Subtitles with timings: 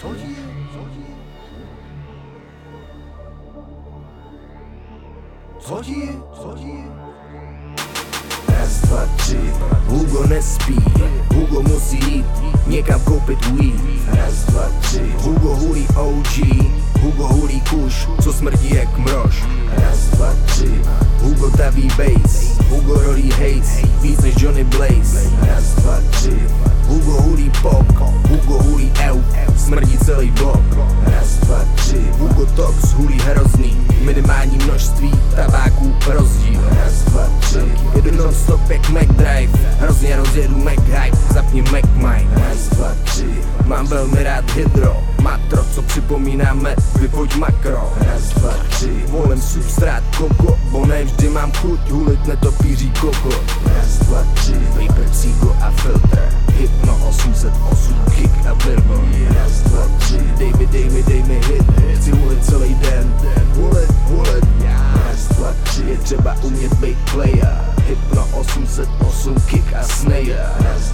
[0.00, 0.46] Co ti je?
[6.40, 6.84] Co ti je?
[8.48, 9.38] Raz, dva, tři,
[9.86, 10.76] Hugo nespí,
[11.34, 12.26] Hugo musí jít
[12.66, 13.74] někam koupit weed.
[14.06, 16.38] Raz, dva, tři, Hugo hulí OG,
[17.00, 19.44] Hugo hulí kuš, co smrdí jak mrož.
[19.82, 20.80] Raz, dva, tři,
[21.20, 25.30] Hugo taví bass, Hugo rolí haze, víc než Johnny Blaze.
[25.46, 26.38] Raz, dva, tři,
[26.86, 27.45] Hugo hulí
[29.66, 30.62] smrdí celý blok.
[31.02, 36.60] Raz, dva, tři, Hugo Tox hulí hrozný, minimální množství tabáku rozdíl.
[36.84, 37.58] Raz, dva, tři,
[37.94, 38.88] jedu non stop jak
[39.86, 42.28] hrozně rozjedu McHype, zapni McMine.
[42.34, 43.26] Raz, dva, tři,
[43.66, 47.92] mám velmi rád hydro, matro, co připomínáme, vypojď makro.
[48.06, 53.30] Raz, dva, tři, volem substrát koko, bo ne vždy mám chuť hulit netopíří koko.
[53.76, 58.94] Raz, dva, tři, Vapor, Cigo a filtr, Hypno 808, kick a birbo.
[59.34, 60.52] Raz, dva, tři, dej
[70.24, 70.92] Raz,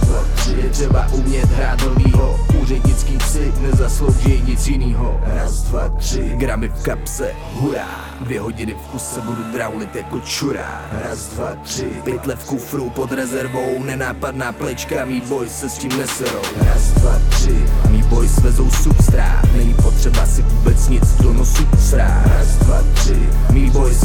[0.63, 5.21] je třeba umět hrát novýho, úřednický psy nezaslouží nic jinýho.
[5.25, 7.87] Raz, dva, tři, gramy v kapse, hurá,
[8.21, 10.81] dvě hodiny v kuse budu draulit jako čurá.
[11.09, 15.97] Raz, dva, tři, pytle v kufru pod rezervou, nenápadná plečka, mý boj se s tím
[15.97, 16.41] neserou.
[16.65, 22.25] Raz, dva, tři, mý boj svezou substrát, není potřeba si vůbec nic do nosu srát.
[22.25, 23.12] Raz, dva, tři,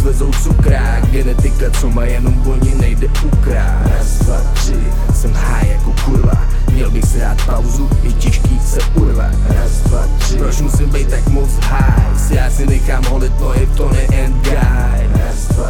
[0.08, 3.86] svezou cukrák, genetika, co má jenom oni, nejde ukrát.
[3.86, 4.76] Raz, dva, tři,
[5.14, 9.34] jsem high jako kurva, měl bych si dát pauzu, je těžký se urvat.
[9.48, 13.76] Raz, dva, tři, proč musím být tak moc high, já si nechám holit nohy v
[13.76, 15.08] Tony and Guy.
[15.12, 15.67] Raz, dva,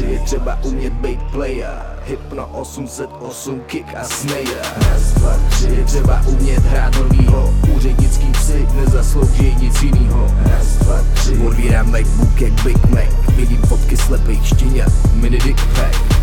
[0.00, 4.62] tři, je třeba umět být player, Hypno 808, kick a snare.
[4.76, 10.26] Raz, dva, tři, je třeba umět hrát novýho, úřednický psy nezaslouží nic jinýho.
[10.42, 16.20] Raz, dva, tři, odbírám MacBook jak Big Mac, vidím fotky slepých štěňat, mini dick pack.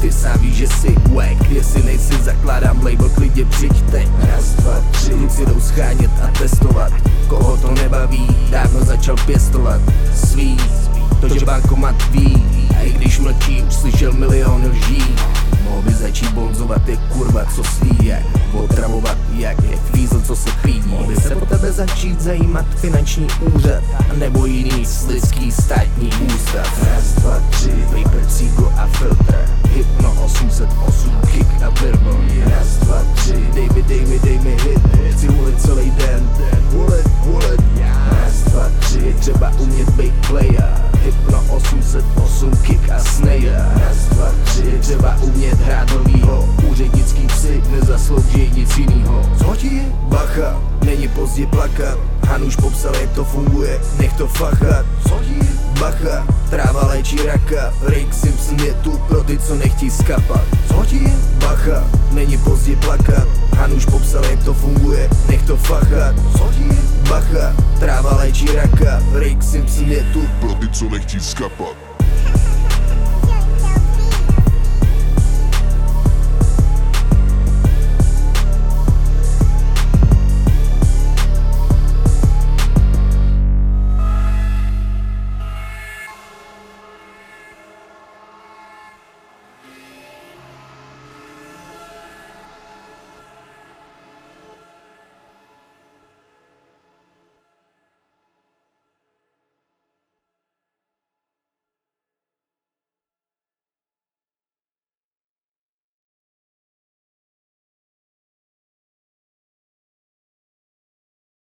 [0.00, 1.50] Ty sám víš, že jsi wack.
[1.50, 6.92] Jestli nejsi zakládám label, klidně přijď teď Raz, dva, tři, kluci jdou schánět a testovat.
[7.28, 9.80] Koho to nebaví, dávno začal pěstovat.
[10.14, 10.56] Svý,
[11.20, 12.44] to že bankomat ví
[12.78, 15.02] A i když mlčí, už slyšel milion lží.
[15.64, 20.50] Mohl by začít bonzovat, je kurva, co sví jak Otravovat, jak je fízl, co se
[20.62, 23.82] pídí Mohl by se po tebe začít zajímat finanční úřad
[24.18, 26.82] Nebo jiný lidský státní ústav.
[26.82, 29.17] Raz, dva, tři, Vapor, Cigo a filtr
[45.84, 49.84] novýho Úřednický psy nezaslouží nic jinýho Co ti je?
[50.08, 55.58] Bacha, není pozdě plakat Hanuš popsal jak to funguje, nech to fachat Co ti je?
[55.80, 60.96] Bacha, tráva léčí raka Rick Simpson je tu pro ty, co nechtí skapat Co ti
[60.96, 61.12] je?
[61.38, 66.78] Bacha, není pozdě plakat Hanuš popsal jak to funguje, nech to fachat Co ti je?
[67.08, 71.87] Bacha, tráva léčí raka Rick Simpson je tu pro ty, co nechtí skapat.